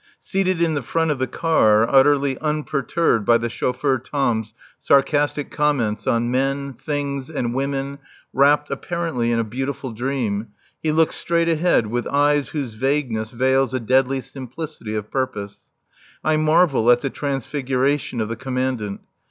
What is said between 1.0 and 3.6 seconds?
of the car, utterly unperturbed by the